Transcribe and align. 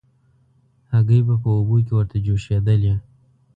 هګۍ 0.91 1.19
به 1.27 1.35
په 1.43 1.49
اوبو 1.57 1.75
کې 1.85 1.93
ورته 1.95 2.17
جوشېدلې. 2.25 2.93